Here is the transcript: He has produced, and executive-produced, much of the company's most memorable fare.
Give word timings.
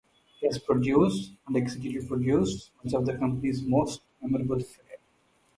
He 0.39 0.47
has 0.47 0.57
produced, 0.57 1.33
and 1.45 1.55
executive-produced, 1.55 2.71
much 2.83 2.95
of 2.95 3.05
the 3.05 3.15
company's 3.19 3.61
most 3.61 4.01
memorable 4.19 4.59
fare. 4.59 4.97